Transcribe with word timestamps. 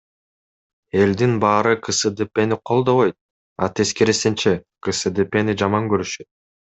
Элдин 1.01 1.35
баары 1.43 1.73
КСДПны 1.87 2.57
колдобойт, 2.69 3.15
а 3.67 3.69
тескерисинче 3.81 4.55
КСДПны 4.89 5.57
жаман 5.65 5.93
көрүшөт. 5.95 6.31